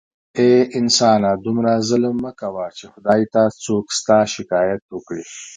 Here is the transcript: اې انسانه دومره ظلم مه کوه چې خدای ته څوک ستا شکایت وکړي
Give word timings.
اې 0.41 0.51
انسانه 0.79 1.29
دومره 1.45 1.71
ظلم 1.89 2.15
مه 2.23 2.31
کوه 2.39 2.65
چې 2.77 2.85
خدای 2.93 3.21
ته 3.33 3.41
څوک 3.65 3.85
ستا 3.99 4.17
شکایت 4.35 4.83
وکړي 4.89 5.25